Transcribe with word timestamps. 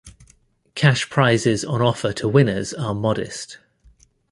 Cash 0.73 1.11
prizes 1.11 1.63
on 1.63 1.79
offer 1.83 2.11
to 2.11 2.27
winners 2.27 2.73
are 2.73 2.95
modest. 2.95 3.59